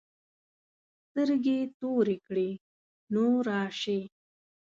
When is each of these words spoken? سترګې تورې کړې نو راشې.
سترګې 1.09 1.59
تورې 1.79 2.17
کړې 2.27 2.49
نو 3.13 3.23
راشې. 3.47 3.99